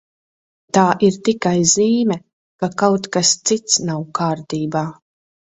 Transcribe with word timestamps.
Tā 0.77 0.85
ir 1.07 1.19
tikai 1.27 1.51
zīme, 1.73 2.17
ka 2.65 2.71
kaut 2.83 3.05
kas 3.17 3.35
cits 3.51 3.79
nav 3.91 4.03
kārtībā. 4.23 4.87